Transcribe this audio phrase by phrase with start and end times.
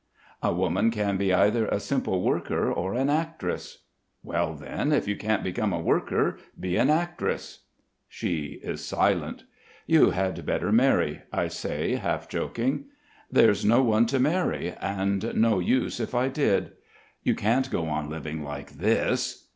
[0.41, 3.83] A woman can be either a simple worker or an actress."
[4.23, 7.65] "Well, then if you can't become a worker, be an actress."
[8.07, 9.43] She is silent.
[9.85, 12.85] "You had better marry," I say, half joking.
[13.31, 16.71] "There's no one to marry: and no use if I did."
[17.21, 19.45] "You can't go on living like this."